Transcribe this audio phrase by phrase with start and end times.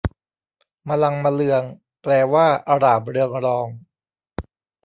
[0.87, 1.63] มลังเมลือง
[2.01, 3.67] แปลว่า อร่ามเรืองรอง